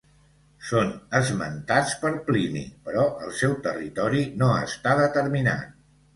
Són 0.69 0.87
esmentats 1.19 1.93
per 2.05 2.11
Plini, 2.31 2.65
però 2.89 3.05
el 3.27 3.35
seu 3.43 3.55
territori 3.69 4.25
no 4.43 4.51
està 4.65 4.99
determinat. 5.05 5.71